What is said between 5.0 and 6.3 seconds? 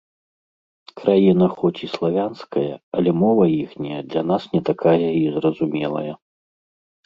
і зразумелая.